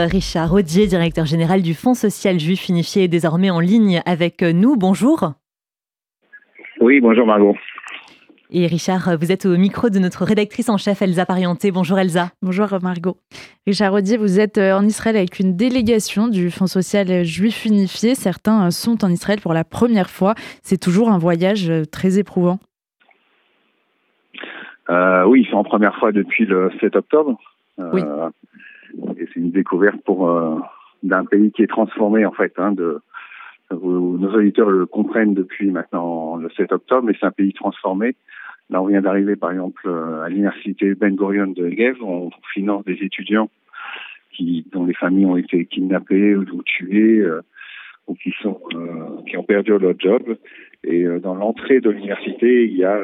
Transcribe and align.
Richard 0.00 0.50
Rodier, 0.50 0.86
directeur 0.86 1.26
général 1.26 1.60
du 1.60 1.74
Fonds 1.74 1.94
social 1.94 2.40
juif 2.40 2.68
unifié, 2.68 3.04
est 3.04 3.08
désormais 3.08 3.50
en 3.50 3.60
ligne 3.60 4.00
avec 4.06 4.42
nous. 4.42 4.76
Bonjour. 4.76 5.32
Oui, 6.80 7.00
bonjour 7.00 7.26
Margot. 7.26 7.54
Et 8.50 8.66
Richard, 8.66 9.16
vous 9.18 9.30
êtes 9.30 9.44
au 9.44 9.56
micro 9.58 9.90
de 9.90 9.98
notre 9.98 10.24
rédactrice 10.24 10.70
en 10.70 10.78
chef 10.78 11.02
Elsa 11.02 11.26
Parienté. 11.26 11.70
Bonjour 11.70 11.98
Elsa. 11.98 12.30
Bonjour 12.40 12.68
Margot. 12.82 13.16
Richard 13.66 13.92
Rodier, 13.92 14.16
vous 14.16 14.40
êtes 14.40 14.58
euh, 14.58 14.72
en 14.72 14.84
Israël 14.84 15.16
avec 15.16 15.38
une 15.38 15.54
délégation 15.54 16.28
du 16.28 16.50
Fonds 16.50 16.66
social 16.66 17.22
juif 17.24 17.66
unifié. 17.66 18.14
Certains 18.14 18.66
euh, 18.66 18.70
sont 18.70 19.04
en 19.04 19.10
Israël 19.10 19.40
pour 19.40 19.52
la 19.52 19.64
première 19.64 20.08
fois. 20.08 20.34
C'est 20.62 20.80
toujours 20.80 21.10
un 21.10 21.18
voyage 21.18 21.68
euh, 21.68 21.84
très 21.84 22.18
éprouvant. 22.18 22.58
Euh, 24.88 25.24
oui, 25.26 25.46
c'est 25.48 25.54
en 25.54 25.62
première 25.62 25.96
fois 25.98 26.10
depuis 26.10 26.46
le 26.46 26.72
7 26.80 26.96
octobre. 26.96 27.38
Oui 27.78 28.02
et 29.18 29.26
c'est 29.26 29.40
une 29.40 29.50
découverte 29.50 30.00
pour 30.04 30.28
euh, 30.28 30.56
d'un 31.02 31.24
pays 31.24 31.52
qui 31.52 31.62
est 31.62 31.68
transformé 31.68 32.26
en 32.26 32.32
fait. 32.32 32.52
Hein, 32.58 32.72
de, 32.72 33.00
nos 33.70 34.34
auditeurs 34.34 34.68
le 34.68 34.86
comprennent 34.86 35.34
depuis 35.34 35.70
maintenant 35.70 36.36
le 36.36 36.50
7 36.50 36.72
octobre, 36.72 37.06
mais 37.06 37.14
c'est 37.18 37.26
un 37.26 37.30
pays 37.30 37.52
transformé. 37.52 38.16
Là, 38.68 38.82
on 38.82 38.86
vient 38.86 39.00
d'arriver, 39.00 39.36
par 39.36 39.52
exemple, 39.52 39.82
euh, 39.86 40.22
à 40.22 40.28
l'université 40.28 40.94
Ben 40.94 41.14
Gurion 41.14 41.48
de 41.48 41.66
Negev. 41.66 42.02
On 42.02 42.30
finance 42.52 42.84
des 42.84 42.98
étudiants 43.02 43.48
qui, 44.32 44.66
dont 44.72 44.86
les 44.86 44.94
familles 44.94 45.26
ont 45.26 45.36
été 45.36 45.66
kidnappées 45.66 46.34
ou 46.34 46.62
tuées, 46.64 47.18
euh, 47.18 47.42
ou 48.06 48.14
qui 48.14 48.32
sont, 48.42 48.60
euh, 48.74 49.22
qui 49.28 49.36
ont 49.36 49.44
perdu 49.44 49.76
leur 49.78 49.94
job. 49.98 50.36
Et 50.84 51.04
euh, 51.04 51.20
dans 51.20 51.34
l'entrée 51.34 51.80
de 51.80 51.90
l'université, 51.90 52.64
il 52.64 52.76
y 52.76 52.84
a, 52.84 52.98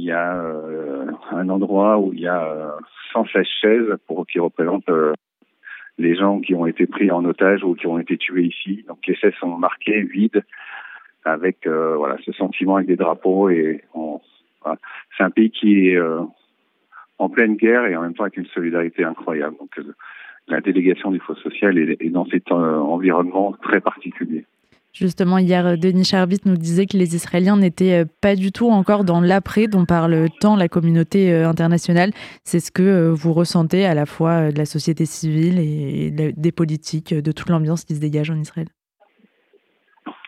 il 0.00 0.06
y 0.06 0.12
a 0.12 0.32
un 1.30 1.48
endroit 1.50 1.98
où 1.98 2.12
il 2.14 2.20
y 2.20 2.26
a 2.26 2.76
116 3.12 3.46
chaises 3.60 3.96
pour, 4.06 4.26
qui 4.26 4.38
représentent 4.38 4.88
euh, 4.88 5.12
les 5.98 6.16
gens 6.16 6.40
qui 6.40 6.54
ont 6.54 6.66
été 6.66 6.86
pris 6.86 7.10
en 7.10 7.24
otage 7.24 7.62
ou 7.64 7.74
qui 7.74 7.86
ont 7.86 7.98
été 7.98 8.16
tués 8.16 8.44
ici. 8.44 8.84
Donc 8.88 9.06
les 9.06 9.14
chaises 9.14 9.34
sont 9.34 9.56
marquées, 9.56 10.02
vides, 10.02 10.42
avec 11.24 11.66
euh, 11.66 11.96
voilà 11.96 12.16
ce 12.24 12.32
sentiment 12.32 12.76
avec 12.76 12.88
des 12.88 12.96
drapeaux 12.96 13.50
et 13.50 13.84
c'est 15.16 15.24
un 15.24 15.30
pays 15.30 15.50
qui 15.50 15.88
est 15.88 15.96
euh, 15.96 16.20
en 17.18 17.28
pleine 17.28 17.56
guerre 17.56 17.84
et 17.86 17.96
en 17.96 18.02
même 18.02 18.14
temps 18.14 18.24
avec 18.24 18.38
une 18.38 18.46
solidarité 18.46 19.04
incroyable. 19.04 19.56
Donc 19.58 19.78
la 20.48 20.62
délégation 20.62 21.10
du 21.10 21.20
Fonds 21.20 21.36
social 21.36 21.76
est 21.78 22.10
dans 22.10 22.24
cet 22.26 22.50
environnement 22.50 23.52
très 23.62 23.80
particulier. 23.80 24.46
Justement, 24.92 25.38
hier, 25.38 25.66
euh, 25.66 25.76
Denis 25.76 26.04
Charbit 26.04 26.40
nous 26.46 26.56
disait 26.56 26.86
que 26.86 26.96
les 26.96 27.14
Israéliens 27.14 27.56
n'étaient 27.56 28.02
euh, 28.02 28.04
pas 28.20 28.34
du 28.34 28.50
tout 28.50 28.68
encore 28.68 29.04
dans 29.04 29.20
l'après 29.20 29.68
dont 29.68 29.84
parle 29.84 30.26
tant 30.40 30.56
la 30.56 30.68
communauté 30.68 31.32
euh, 31.32 31.48
internationale. 31.48 32.10
C'est 32.42 32.58
ce 32.58 32.72
que 32.72 33.10
vous 33.10 33.32
ressentez 33.32 33.86
à 33.86 33.94
la 33.94 34.04
fois 34.04 34.50
de 34.50 34.58
la 34.58 34.64
société 34.64 35.04
civile 35.04 35.58
et 35.60 36.32
des 36.36 36.52
politiques, 36.52 37.14
de 37.14 37.32
toute 37.32 37.48
l'ambiance 37.50 37.84
qui 37.84 37.94
se 37.94 38.00
dégage 38.00 38.30
en 38.30 38.36
Israël. 38.36 38.66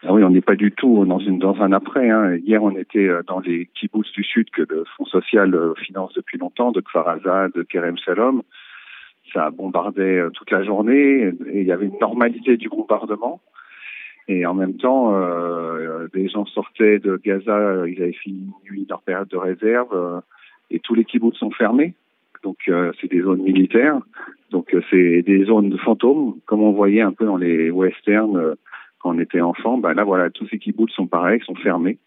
Ah 0.04 0.12
oui, 0.12 0.22
on 0.22 0.30
n'est 0.30 0.40
pas 0.40 0.54
du 0.54 0.70
tout 0.70 1.04
dans, 1.06 1.62
un 1.62 1.72
après. 1.72 2.10
Hein. 2.10 2.36
Hier, 2.36 2.62
on 2.62 2.76
était 2.76 3.08
dans 3.26 3.40
les 3.40 3.68
kibbutz 3.74 4.12
du 4.12 4.22
Sud 4.22 4.50
que 4.50 4.62
le 4.68 4.84
Fonds 4.96 5.06
social 5.06 5.56
finance 5.84 6.12
depuis 6.14 6.38
longtemps, 6.38 6.72
de 6.72 6.80
Kfar 6.80 7.18
de 7.54 7.62
Kerem 7.62 7.96
Shalom. 7.98 8.42
Ça 9.32 9.50
bombardait 9.50 10.20
toute 10.34 10.50
la 10.50 10.64
journée 10.64 11.32
et 11.52 11.60
il 11.60 11.66
y 11.66 11.72
avait 11.72 11.86
une 11.86 11.98
normalité 12.00 12.56
du 12.56 12.68
bombardement. 12.68 13.40
Et 14.28 14.46
en 14.46 14.54
même 14.54 14.76
temps, 14.76 15.14
euh, 15.14 16.06
des 16.14 16.28
gens 16.28 16.46
sortaient 16.46 16.98
de 16.98 17.20
Gaza, 17.22 17.86
ils 17.88 18.00
avaient 18.02 18.12
fini 18.12 18.50
leur 18.88 19.02
période 19.02 19.28
de 19.28 19.36
réserve, 19.36 19.88
euh, 19.92 20.20
et 20.70 20.80
tous 20.80 20.94
les 20.94 21.04
kibbutz 21.04 21.36
sont 21.36 21.50
fermés. 21.50 21.94
Donc 22.42 22.58
euh, 22.68 22.92
c'est 23.00 23.10
des 23.10 23.22
zones 23.22 23.42
militaires, 23.42 24.00
donc 24.50 24.74
euh, 24.74 24.82
c'est 24.90 25.22
des 25.22 25.44
zones 25.44 25.70
de 25.70 25.76
fantômes, 25.76 26.40
comme 26.46 26.62
on 26.62 26.72
voyait 26.72 27.00
un 27.00 27.12
peu 27.12 27.24
dans 27.24 27.36
les 27.36 27.70
westerns 27.70 28.36
euh, 28.36 28.54
quand 28.98 29.14
on 29.14 29.18
était 29.20 29.40
enfant. 29.40 29.78
Ben 29.78 29.94
là 29.94 30.02
voilà, 30.02 30.30
tous 30.30 30.46
ces 30.48 30.58
kibbutz 30.58 30.92
sont 30.92 31.06
pareils, 31.06 31.40
sont 31.44 31.54
fermés. 31.54 31.98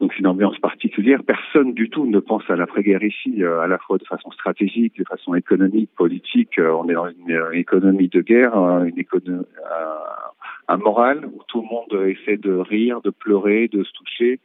Donc 0.00 0.12
c'est 0.12 0.20
une 0.20 0.26
ambiance 0.26 0.58
particulière. 0.58 1.22
Personne 1.24 1.72
du 1.72 1.88
tout 1.88 2.06
ne 2.06 2.20
pense 2.20 2.48
à 2.48 2.56
l'après-guerre 2.56 3.02
ici, 3.02 3.42
à 3.42 3.66
la 3.66 3.78
fois 3.78 3.96
de 3.96 4.04
façon 4.04 4.30
stratégique, 4.32 4.98
de 4.98 5.04
façon 5.04 5.34
économique, 5.34 5.90
politique. 5.96 6.58
on 6.58 6.88
est 6.88 6.94
dans 6.94 7.08
une 7.08 7.40
économie 7.52 8.08
de 8.08 8.20
guerre, 8.20 8.54
une 8.54 8.98
économie 8.98 9.46
un 10.68 10.76
moral 10.76 11.26
où 11.26 11.42
tout 11.48 11.62
le 11.62 11.68
monde 11.68 12.08
essaie 12.08 12.36
de 12.36 12.54
rire, 12.54 13.00
de 13.02 13.10
pleurer, 13.10 13.68
de 13.68 13.82
se 13.84 13.92
toucher. 13.92 14.40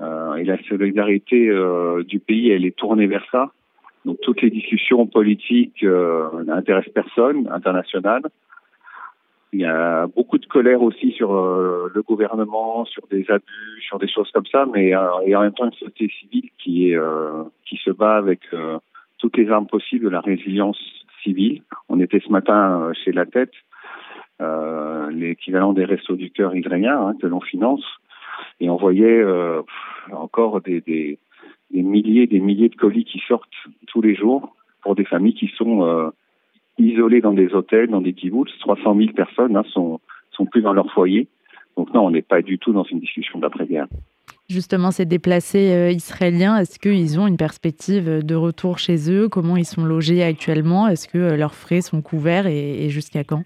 Euh, 0.00 0.34
et 0.34 0.44
la 0.44 0.62
solidarité 0.64 1.48
euh, 1.48 2.02
du 2.02 2.18
pays, 2.18 2.50
elle 2.50 2.66
est 2.66 2.76
tournée 2.76 3.06
vers 3.06 3.24
ça. 3.30 3.50
Donc 4.04 4.18
toutes 4.22 4.42
les 4.42 4.50
discussions 4.50 5.06
politiques 5.06 5.82
euh, 5.82 6.28
n'intéressent 6.44 6.92
personne, 6.92 7.48
internationales. 7.50 8.22
Il 9.52 9.60
y 9.60 9.64
a 9.64 10.06
beaucoup 10.06 10.38
de 10.38 10.46
colère 10.46 10.82
aussi 10.82 11.12
sur 11.12 11.34
euh, 11.34 11.90
le 11.94 12.02
gouvernement, 12.02 12.84
sur 12.84 13.06
des 13.06 13.24
abus, 13.30 13.80
sur 13.80 13.98
des 13.98 14.08
choses 14.08 14.30
comme 14.32 14.46
ça, 14.46 14.66
mais 14.72 14.94
euh, 14.94 15.20
et 15.24 15.34
en 15.34 15.42
même 15.42 15.52
temps 15.52 15.64
une 15.64 15.72
société 15.72 16.12
civile 16.20 16.50
qui 16.58 16.90
est 16.90 16.96
euh, 16.96 17.44
qui 17.64 17.76
se 17.76 17.90
bat 17.90 18.16
avec 18.16 18.40
toutes 19.18 19.36
les 19.36 19.48
armes 19.50 19.66
possibles 19.66 20.04
de 20.04 20.10
la 20.10 20.20
résilience 20.20 20.78
civile. 21.22 21.62
On 21.88 21.98
était 22.00 22.20
ce 22.20 22.30
matin 22.30 22.92
chez 23.02 23.12
La 23.12 23.24
Tête 23.24 23.52
euh, 24.42 24.85
l'équivalent 25.16 25.72
des 25.72 25.84
restos 25.84 26.16
du 26.16 26.30
cœur 26.30 26.54
israéliens 26.54 27.08
hein, 27.08 27.14
que 27.20 27.26
l'on 27.26 27.40
finance. 27.40 27.84
Et 28.60 28.70
on 28.70 28.76
voyait 28.76 29.20
euh, 29.20 29.62
encore 30.12 30.60
des, 30.60 30.80
des, 30.80 31.18
des, 31.70 31.82
milliers 31.82 32.26
des 32.26 32.40
milliers 32.40 32.68
de 32.68 32.76
colis 32.76 33.04
qui 33.04 33.22
sortent 33.26 33.48
tous 33.86 34.02
les 34.02 34.14
jours 34.14 34.54
pour 34.82 34.94
des 34.94 35.04
familles 35.04 35.34
qui 35.34 35.50
sont 35.56 35.84
euh, 35.84 36.10
isolées 36.78 37.20
dans 37.20 37.32
des 37.32 37.52
hôtels, 37.54 37.88
dans 37.88 38.00
des 38.00 38.12
kibbutz. 38.12 38.50
300 38.60 38.96
000 38.96 39.12
personnes 39.12 39.56
hein, 39.56 39.64
sont, 39.72 40.00
sont 40.30 40.46
plus 40.46 40.62
dans 40.62 40.72
leur 40.72 40.90
foyer. 40.92 41.28
Donc 41.76 41.92
non, 41.92 42.06
on 42.06 42.10
n'est 42.10 42.22
pas 42.22 42.42
du 42.42 42.58
tout 42.58 42.72
dans 42.72 42.84
une 42.84 43.00
discussion 43.00 43.38
d'après-guerre. 43.38 43.86
Justement, 44.48 44.92
ces 44.92 45.06
déplacés 45.06 45.72
euh, 45.72 45.90
israéliens, 45.90 46.56
est-ce 46.58 46.78
qu'ils 46.78 47.18
ont 47.18 47.26
une 47.26 47.36
perspective 47.36 48.24
de 48.24 48.34
retour 48.34 48.78
chez 48.78 49.10
eux? 49.10 49.28
Comment 49.28 49.56
ils 49.56 49.64
sont 49.64 49.84
logés 49.84 50.22
actuellement? 50.22 50.86
Est-ce 50.86 51.08
que 51.08 51.34
leurs 51.34 51.54
frais 51.54 51.80
sont 51.80 52.00
couverts 52.00 52.46
et, 52.46 52.84
et 52.84 52.90
jusqu'à 52.90 53.24
quand? 53.24 53.42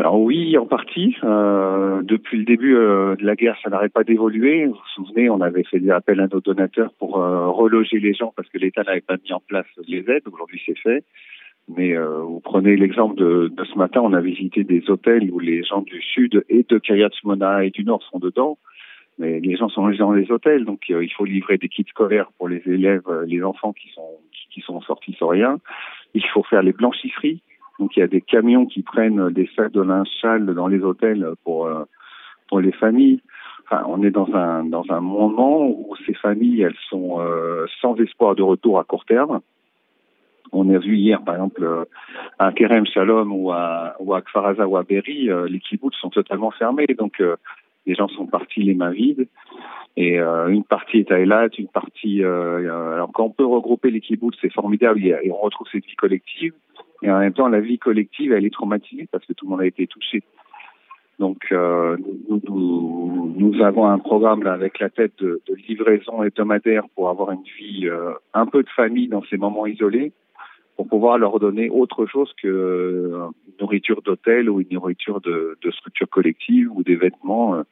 Alors 0.00 0.20
oui, 0.20 0.56
en 0.58 0.66
partie. 0.66 1.16
Euh, 1.22 2.02
depuis 2.02 2.38
le 2.38 2.44
début 2.44 2.74
euh, 2.74 3.16
de 3.16 3.24
la 3.24 3.36
guerre, 3.36 3.56
ça 3.62 3.70
n'arrête 3.70 3.92
pas 3.92 4.04
d'évoluer. 4.04 4.66
Vous 4.66 4.72
vous 4.72 5.04
souvenez, 5.04 5.30
on 5.30 5.40
avait 5.40 5.64
fait 5.64 5.78
des 5.78 5.90
appels 5.90 6.20
à 6.20 6.26
nos 6.26 6.40
donateurs 6.40 6.92
pour 6.98 7.18
euh, 7.18 7.48
reloger 7.48 8.00
les 8.00 8.14
gens 8.14 8.32
parce 8.34 8.48
que 8.48 8.58
l'État 8.58 8.82
n'avait 8.82 9.00
pas 9.00 9.16
mis 9.22 9.32
en 9.32 9.40
place 9.46 9.66
les 9.86 10.04
aides. 10.08 10.26
Aujourd'hui, 10.26 10.60
c'est 10.66 10.78
fait. 10.78 11.04
Mais 11.76 11.96
euh, 11.96 12.22
vous 12.22 12.40
prenez 12.40 12.76
l'exemple 12.76 13.16
de, 13.16 13.52
de, 13.54 13.64
ce 13.64 13.78
matin, 13.78 14.00
on 14.02 14.12
a 14.12 14.20
visité 14.20 14.64
des 14.64 14.90
hôtels 14.90 15.30
où 15.30 15.38
les 15.38 15.62
gens 15.62 15.82
du 15.82 16.02
sud 16.02 16.44
et 16.48 16.64
de 16.68 16.78
Kiryat 16.78 17.10
et 17.62 17.70
du 17.70 17.84
nord 17.84 18.02
sont 18.10 18.18
dedans. 18.18 18.58
Mais 19.18 19.38
les 19.38 19.56
gens 19.56 19.68
sont 19.68 19.88
dans 19.88 20.12
les 20.12 20.32
hôtels, 20.32 20.64
donc 20.64 20.84
euh, 20.90 21.04
il 21.04 21.12
faut 21.12 21.26
livrer 21.26 21.58
des 21.58 21.68
kits 21.68 21.84
scolaires 21.88 22.30
pour 22.38 22.48
les 22.48 22.62
élèves, 22.66 23.02
euh, 23.08 23.24
les 23.26 23.42
enfants 23.42 23.72
qui 23.72 23.88
sont 23.90 24.18
qui 24.50 24.62
sont 24.62 24.80
sortis 24.80 25.14
sans 25.18 25.28
rien. 25.28 25.58
Il 26.14 26.24
faut 26.26 26.42
faire 26.42 26.62
les 26.62 26.72
blanchisseries 26.72 27.42
donc 27.80 27.96
il 27.96 28.00
y 28.00 28.02
a 28.02 28.06
des 28.06 28.20
camions 28.20 28.66
qui 28.66 28.82
prennent 28.82 29.30
des 29.30 29.48
sacs 29.56 29.72
de 29.72 29.80
linge 29.80 30.08
sale 30.20 30.54
dans 30.54 30.68
les 30.68 30.80
hôtels 30.80 31.26
pour 31.44 31.66
euh, 31.66 31.84
pour 32.48 32.60
les 32.60 32.72
familles. 32.72 33.20
Enfin, 33.64 33.84
on 33.88 34.02
est 34.02 34.10
dans 34.10 34.32
un 34.34 34.64
dans 34.64 34.84
un 34.90 35.00
moment 35.00 35.66
où 35.66 35.96
ces 36.06 36.14
familles 36.14 36.62
elles 36.62 36.82
sont 36.90 37.20
euh, 37.20 37.66
sans 37.80 37.96
espoir 37.96 38.34
de 38.34 38.42
retour 38.42 38.78
à 38.78 38.84
court 38.84 39.04
terme. 39.06 39.40
On 40.52 40.68
a 40.74 40.78
vu 40.78 40.96
hier, 40.96 41.22
par 41.22 41.36
exemple, 41.36 41.62
euh, 41.62 41.84
à 42.38 42.52
Kerem 42.52 42.86
Shalom 42.86 43.32
ou 43.32 43.52
à, 43.52 43.94
ou 44.00 44.14
Kfaraza 44.14 44.66
ou 44.66 44.76
à 44.76 44.82
Berry, 44.82 45.30
euh, 45.30 45.46
les 45.48 45.60
kibbutz 45.60 45.96
sont 46.00 46.10
totalement 46.10 46.50
fermés. 46.50 46.86
Donc, 46.98 47.20
euh, 47.20 47.36
les 47.86 47.94
gens 47.94 48.08
sont 48.08 48.26
partis 48.26 48.62
les 48.62 48.74
mains 48.74 48.90
vides. 48.90 49.28
Et 49.96 50.18
euh, 50.18 50.48
une 50.48 50.64
partie 50.64 50.98
est 50.98 51.12
à 51.12 51.20
Elat, 51.20 51.50
une 51.58 51.68
partie... 51.68 52.24
alors, 52.24 53.10
quand 53.12 53.26
on 53.26 53.30
peut 53.30 53.46
regrouper 53.46 53.90
les 53.90 54.00
kibbutz, 54.00 54.36
c'est 54.40 54.52
formidable 54.52 55.04
et 55.04 55.30
on 55.30 55.40
retrouve 55.40 55.68
cette 55.70 55.84
vie 55.84 55.96
collective. 55.96 56.52
Et 57.02 57.10
en 57.10 57.18
même 57.18 57.32
temps, 57.32 57.48
la 57.48 57.60
vie 57.60 57.78
collective, 57.78 58.32
elle 58.32 58.44
est 58.44 58.52
traumatisée 58.52 59.08
parce 59.10 59.24
que 59.24 59.32
tout 59.32 59.46
le 59.46 59.50
monde 59.50 59.62
a 59.62 59.66
été 59.66 59.86
touché. 59.86 60.22
Donc, 61.18 61.46
euh, 61.52 61.98
nous, 62.28 62.40
nous, 62.48 63.34
nous, 63.36 63.62
avons 63.62 63.86
un 63.86 63.98
programme 63.98 64.42
là, 64.42 64.52
avec 64.52 64.78
la 64.78 64.88
tête 64.88 65.12
de, 65.18 65.42
de, 65.46 65.54
livraison 65.68 66.22
hebdomadaire 66.22 66.84
pour 66.94 67.10
avoir 67.10 67.30
une 67.30 67.44
vie, 67.58 67.88
euh, 67.88 68.12
un 68.32 68.46
peu 68.46 68.62
de 68.62 68.68
famille 68.70 69.08
dans 69.08 69.22
ces 69.24 69.36
moments 69.36 69.66
isolés, 69.66 70.12
pour 70.80 70.88
pouvoir 70.88 71.18
leur 71.18 71.38
donner 71.38 71.68
autre 71.68 72.06
chose 72.06 72.32
que 72.42 72.48
euh, 72.48 73.28
nourriture 73.60 74.00
d'hôtel 74.00 74.48
ou 74.48 74.62
une 74.62 74.68
nourriture 74.70 75.20
de, 75.20 75.58
de 75.60 75.70
structure 75.72 76.08
collective 76.08 76.72
ou 76.72 76.82
des 76.82 76.96
vêtements 76.96 77.54
euh, 77.54 77.64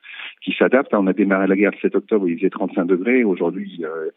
qui 0.43 0.53
s'adaptent. 0.53 0.93
On 0.93 1.07
a 1.07 1.15
démarré 1.15 1.47
la 1.47 1.57
guerre 1.57 1.71
le 1.73 1.79
7 1.79 1.95
octobre, 1.95 2.29
il 2.29 2.37
faisait 2.37 2.51
35 2.51 2.85
degrés. 2.85 3.25
Aujourd'hui, 3.25 3.83
euh, 3.83 4.11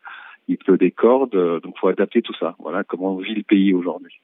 il 0.49 0.57
pleut 0.57 0.77
des 0.77 0.91
cordes. 0.91 1.61
Donc, 1.61 1.77
faut 1.79 1.87
adapter 1.87 2.21
tout 2.21 2.35
ça. 2.37 2.57
Voilà 2.59 2.83
comment 2.83 3.15
vit 3.15 3.35
le 3.35 3.43
pays 3.43 3.73
aujourd'hui. 3.73 4.19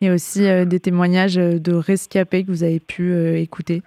Il 0.00 0.06
y 0.06 0.10
a 0.10 0.14
aussi 0.14 0.46
euh, 0.46 0.64
des 0.64 0.78
témoignages 0.78 1.34
de 1.34 1.74
rescapés 1.74 2.44
que 2.44 2.50
vous 2.52 2.62
avez 2.62 2.78
pu 2.78 3.10
euh, 3.10 3.36
écouter. 3.36 3.82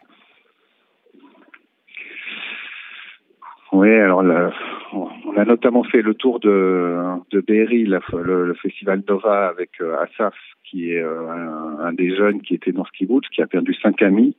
Oui, 3.71 3.89
alors 3.93 4.21
on 4.93 5.37
a 5.37 5.45
notamment 5.45 5.85
fait 5.85 6.01
le 6.01 6.13
tour 6.13 6.41
de, 6.41 6.97
de 7.31 7.39
Berry, 7.39 7.85
le, 7.85 8.53
festival 8.55 9.01
Nova 9.07 9.47
avec 9.47 9.79
Asaf, 9.79 10.35
qui 10.65 10.91
est 10.91 11.01
un, 11.01 11.93
des 11.93 12.13
jeunes 12.13 12.41
qui 12.41 12.55
était 12.55 12.73
dans 12.73 12.83
ce 12.83 12.91
kibbutz, 12.91 13.29
qui 13.29 13.41
a 13.41 13.47
perdu 13.47 13.73
cinq 13.75 14.01
amis. 14.01 14.35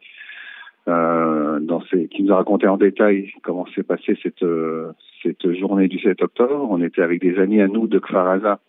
dans 0.86 1.82
qui 2.10 2.22
nous 2.22 2.32
a 2.34 2.36
raconté 2.36 2.66
en 2.66 2.76
détail 2.76 3.32
comment 3.42 3.64
s'est 3.74 3.82
passée 3.82 4.18
cette, 4.22 4.44
cette 5.22 5.50
journée 5.58 5.88
du 5.88 5.98
7 5.98 6.20
octobre. 6.20 6.68
On 6.68 6.82
était 6.82 7.00
avec 7.00 7.22
des 7.22 7.38
amis 7.38 7.62
à 7.62 7.68
nous 7.68 7.86
de 7.86 7.98
Kfaraza 7.98 8.60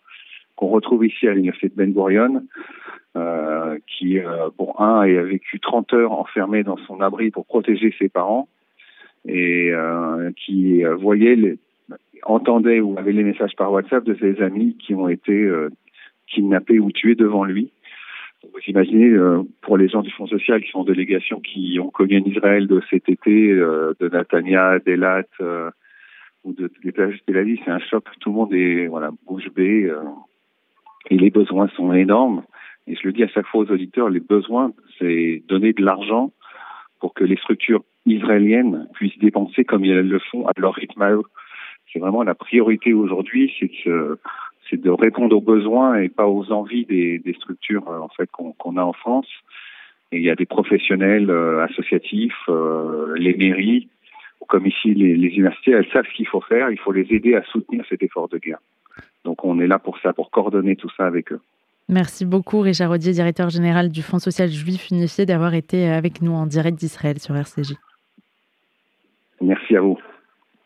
qu'on 0.56 0.68
retrouve 0.68 1.04
ici 1.04 1.26
à 1.28 1.32
l'université 1.32 1.68
de 1.68 1.74
Ben 1.74 1.92
Gurion, 1.92 2.42
euh, 3.16 3.78
qui, 3.86 4.18
euh, 4.18 4.48
bon, 4.58 4.74
un, 4.78 5.00
a 5.00 5.22
vécu 5.22 5.60
30 5.60 5.92
heures 5.94 6.12
enfermé 6.12 6.62
dans 6.62 6.76
son 6.78 7.00
abri 7.00 7.30
pour 7.30 7.46
protéger 7.46 7.94
ses 7.98 8.08
parents 8.08 8.48
et 9.26 9.70
euh, 9.72 10.30
qui 10.32 10.84
euh, 10.84 10.96
voyait, 10.96 11.36
les, 11.36 11.58
entendait 12.24 12.80
ou 12.80 12.98
avait 12.98 13.12
les 13.12 13.22
messages 13.22 13.54
par 13.56 13.72
WhatsApp 13.72 14.04
de 14.04 14.14
ses 14.14 14.42
amis 14.42 14.76
qui 14.78 14.94
ont 14.94 15.08
été 15.08 15.32
euh, 15.32 15.70
kidnappés 16.28 16.78
ou 16.78 16.90
tués 16.90 17.14
devant 17.14 17.44
lui. 17.44 17.70
Vous 18.42 18.60
imaginez, 18.66 19.16
pour 19.62 19.78
les 19.78 19.88
gens 19.88 20.02
du 20.02 20.10
Fonds 20.10 20.26
social 20.26 20.62
qui 20.62 20.70
sont 20.70 20.80
en 20.80 20.84
délégation, 20.84 21.40
qui 21.40 21.78
ont 21.80 21.88
connu 21.88 22.20
en 22.20 22.24
Israël 22.24 22.66
de 22.66 22.82
cet 22.90 23.08
été, 23.08 23.54
de 23.54 24.08
Natania, 24.12 24.80
d'Elat, 24.80 25.24
ou 26.44 26.52
de, 26.52 26.70
de 26.84 27.32
la 27.32 27.42
vie, 27.42 27.58
c'est 27.64 27.70
un 27.70 27.78
choc. 27.78 28.04
Tout 28.20 28.28
le 28.28 28.34
monde 28.34 28.52
est 28.52 28.86
voilà 28.86 29.12
bouche 29.26 29.48
bée 29.54 29.90
et 31.08 31.16
les 31.16 31.30
besoins 31.30 31.68
sont 31.68 31.94
énormes. 31.94 32.42
Et 32.86 32.96
je 32.96 33.00
le 33.04 33.12
dis 33.12 33.22
à 33.22 33.28
chaque 33.28 33.46
fois 33.46 33.62
aux 33.62 33.70
auditeurs, 33.70 34.10
les 34.10 34.20
besoins, 34.20 34.72
c'est 34.98 35.42
donner 35.48 35.72
de 35.72 35.82
l'argent 35.82 36.32
pour 37.00 37.14
que 37.14 37.24
les 37.24 37.36
structures 37.36 37.84
israéliennes 38.06 38.88
puissent 38.94 39.18
dépenser 39.18 39.64
comme 39.64 39.84
elles 39.84 40.08
le 40.08 40.18
font 40.18 40.46
à 40.46 40.52
leur 40.56 40.74
rythme 40.74 41.02
à 41.02 41.12
eux. 41.12 41.22
C'est 41.92 41.98
vraiment 41.98 42.22
la 42.22 42.34
priorité 42.34 42.92
aujourd'hui, 42.92 43.52
c'est 43.58 43.88
de, 43.88 44.18
de 44.72 44.90
répondre 44.90 45.36
aux 45.36 45.40
besoins 45.40 45.96
et 45.96 46.08
pas 46.08 46.26
aux 46.26 46.50
envies 46.52 46.84
des, 46.84 47.36
structures 47.38 47.88
en 47.88 48.08
fait 48.08 48.28
qu'on 48.30 48.76
a 48.76 48.82
en 48.82 48.92
France. 48.92 49.28
Et 50.12 50.18
il 50.18 50.22
y 50.22 50.30
a 50.30 50.34
des 50.34 50.46
professionnels 50.46 51.30
euh, 51.30 51.64
associatifs, 51.64 52.48
euh, 52.48 53.14
les 53.16 53.34
mairies, 53.34 53.88
comme 54.46 54.66
ici 54.66 54.92
les 54.94 55.14
universités, 55.14 55.72
elles 55.72 55.88
savent 55.92 56.06
ce 56.06 56.14
qu'il 56.14 56.28
faut 56.28 56.42
faire. 56.42 56.70
Il 56.70 56.78
faut 56.78 56.92
les 56.92 57.06
aider 57.12 57.34
à 57.34 57.42
soutenir 57.44 57.84
cet 57.88 58.02
effort 58.02 58.28
de 58.28 58.38
guerre. 58.38 58.58
Donc 59.24 59.44
on 59.44 59.58
est 59.58 59.66
là 59.66 59.78
pour 59.78 59.98
ça, 59.98 60.12
pour 60.12 60.30
coordonner 60.30 60.76
tout 60.76 60.90
ça 60.96 61.06
avec 61.06 61.32
eux. 61.32 61.40
Merci 61.88 62.24
beaucoup 62.24 62.60
Richard 62.60 62.90
Rodier, 62.90 63.12
directeur 63.12 63.50
général 63.50 63.90
du 63.90 64.02
Fonds 64.02 64.18
social 64.18 64.48
juif 64.48 64.90
unifié, 64.90 65.26
d'avoir 65.26 65.54
été 65.54 65.88
avec 65.88 66.22
nous 66.22 66.32
en 66.32 66.46
direct 66.46 66.78
d'Israël 66.78 67.18
sur 67.18 67.36
RCJ. 67.36 67.74
Merci 69.40 69.76
à 69.76 69.80
vous. 69.80 69.98